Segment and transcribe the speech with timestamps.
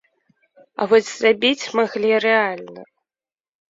[0.79, 2.81] А вось забіць маглі рэальна.